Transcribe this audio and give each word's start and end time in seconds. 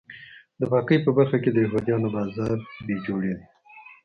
د 0.59 0.61
پاکۍ 0.71 0.97
په 1.03 1.11
برخه 1.17 1.37
کې 1.43 1.49
د 1.51 1.57
یهودیانو 1.65 2.07
بازار 2.17 2.57
بې 2.85 2.97
جوړې 3.05 3.33
دی. 3.37 3.45